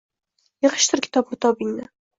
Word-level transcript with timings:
Yigʻishtir, 0.67 1.05
kitob-mitobingni 1.07 1.91